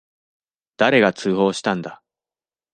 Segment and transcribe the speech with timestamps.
[0.77, 2.01] 誰が通報したんだ。